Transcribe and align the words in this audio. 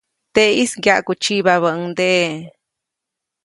Teʼis 0.35 0.71
ŋgyaʼkutsyibabäʼuŋdeʼe. 0.79 2.49